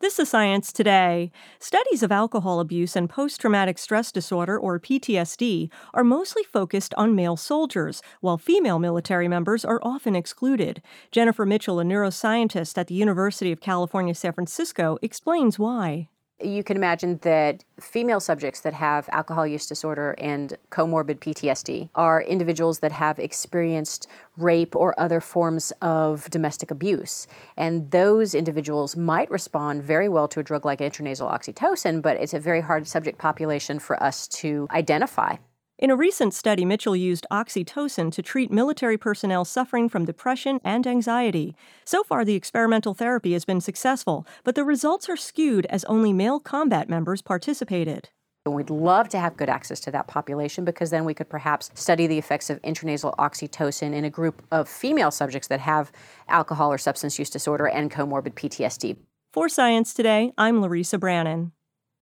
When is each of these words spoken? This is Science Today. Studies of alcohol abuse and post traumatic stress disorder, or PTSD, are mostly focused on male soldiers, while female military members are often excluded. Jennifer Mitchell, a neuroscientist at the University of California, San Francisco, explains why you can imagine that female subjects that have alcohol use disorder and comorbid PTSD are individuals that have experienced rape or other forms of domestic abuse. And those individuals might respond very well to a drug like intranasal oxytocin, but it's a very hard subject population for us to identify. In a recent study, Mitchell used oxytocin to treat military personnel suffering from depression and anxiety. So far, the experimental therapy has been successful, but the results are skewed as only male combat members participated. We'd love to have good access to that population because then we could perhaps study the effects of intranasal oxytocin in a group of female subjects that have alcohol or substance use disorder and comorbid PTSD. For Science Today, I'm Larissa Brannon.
This 0.00 0.18
is 0.18 0.30
Science 0.30 0.72
Today. 0.72 1.30
Studies 1.58 2.02
of 2.02 2.10
alcohol 2.10 2.58
abuse 2.58 2.96
and 2.96 3.06
post 3.06 3.38
traumatic 3.38 3.76
stress 3.76 4.10
disorder, 4.10 4.58
or 4.58 4.80
PTSD, 4.80 5.68
are 5.92 6.02
mostly 6.02 6.42
focused 6.42 6.94
on 6.96 7.14
male 7.14 7.36
soldiers, 7.36 8.00
while 8.22 8.38
female 8.38 8.78
military 8.78 9.28
members 9.28 9.62
are 9.62 9.78
often 9.82 10.16
excluded. 10.16 10.80
Jennifer 11.12 11.44
Mitchell, 11.44 11.80
a 11.80 11.84
neuroscientist 11.84 12.78
at 12.78 12.86
the 12.86 12.94
University 12.94 13.52
of 13.52 13.60
California, 13.60 14.14
San 14.14 14.32
Francisco, 14.32 14.96
explains 15.02 15.58
why 15.58 16.08
you 16.42 16.62
can 16.62 16.76
imagine 16.76 17.18
that 17.22 17.64
female 17.78 18.20
subjects 18.20 18.60
that 18.60 18.74
have 18.74 19.08
alcohol 19.12 19.46
use 19.46 19.66
disorder 19.66 20.14
and 20.18 20.56
comorbid 20.70 21.18
PTSD 21.18 21.90
are 21.94 22.22
individuals 22.22 22.80
that 22.80 22.92
have 22.92 23.18
experienced 23.18 24.06
rape 24.36 24.74
or 24.74 24.98
other 24.98 25.20
forms 25.20 25.72
of 25.82 26.28
domestic 26.30 26.70
abuse. 26.70 27.26
And 27.56 27.90
those 27.90 28.34
individuals 28.34 28.96
might 28.96 29.30
respond 29.30 29.82
very 29.82 30.08
well 30.08 30.28
to 30.28 30.40
a 30.40 30.42
drug 30.42 30.64
like 30.64 30.80
intranasal 30.80 31.30
oxytocin, 31.30 32.02
but 32.02 32.16
it's 32.16 32.34
a 32.34 32.40
very 32.40 32.60
hard 32.60 32.86
subject 32.86 33.18
population 33.18 33.78
for 33.78 34.02
us 34.02 34.26
to 34.28 34.66
identify. 34.70 35.36
In 35.80 35.90
a 35.90 35.96
recent 35.96 36.34
study, 36.34 36.66
Mitchell 36.66 36.94
used 36.94 37.26
oxytocin 37.32 38.12
to 38.12 38.20
treat 38.20 38.52
military 38.52 38.98
personnel 38.98 39.46
suffering 39.46 39.88
from 39.88 40.04
depression 40.04 40.60
and 40.62 40.86
anxiety. 40.86 41.56
So 41.86 42.04
far, 42.04 42.22
the 42.22 42.34
experimental 42.34 42.92
therapy 42.92 43.32
has 43.32 43.46
been 43.46 43.62
successful, 43.62 44.26
but 44.44 44.56
the 44.56 44.62
results 44.62 45.08
are 45.08 45.16
skewed 45.16 45.64
as 45.70 45.84
only 45.84 46.12
male 46.12 46.38
combat 46.38 46.90
members 46.90 47.22
participated. 47.22 48.10
We'd 48.44 48.68
love 48.68 49.08
to 49.08 49.18
have 49.18 49.38
good 49.38 49.48
access 49.48 49.80
to 49.80 49.90
that 49.92 50.06
population 50.06 50.66
because 50.66 50.90
then 50.90 51.06
we 51.06 51.14
could 51.14 51.30
perhaps 51.30 51.70
study 51.72 52.06
the 52.06 52.18
effects 52.18 52.50
of 52.50 52.60
intranasal 52.60 53.16
oxytocin 53.16 53.94
in 53.94 54.04
a 54.04 54.10
group 54.10 54.42
of 54.50 54.68
female 54.68 55.10
subjects 55.10 55.48
that 55.48 55.60
have 55.60 55.90
alcohol 56.28 56.70
or 56.70 56.76
substance 56.76 57.18
use 57.18 57.30
disorder 57.30 57.66
and 57.66 57.90
comorbid 57.90 58.34
PTSD. 58.34 58.98
For 59.32 59.48
Science 59.48 59.94
Today, 59.94 60.32
I'm 60.36 60.60
Larissa 60.60 60.98
Brannon. 60.98 61.52